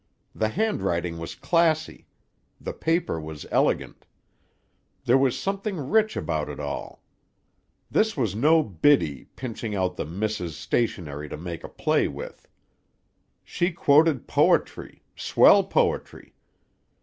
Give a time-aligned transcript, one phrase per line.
[0.33, 2.07] The handwriting was classy.
[2.59, 4.07] The paper was elegant.
[5.05, 7.03] There was something rich about it all.
[7.91, 12.47] This was no Biddy, pinching out the missis' stationery to make a play with.
[13.43, 16.33] She quoted poetry, swell poetry.